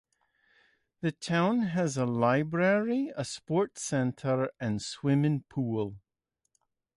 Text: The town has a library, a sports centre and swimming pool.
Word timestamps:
The 1.01 1.11
town 1.11 1.59
has 1.59 1.95
a 1.95 2.07
library, 2.07 3.13
a 3.15 3.23
sports 3.23 3.83
centre 3.83 4.49
and 4.59 4.81
swimming 4.81 5.43
pool. 5.47 5.95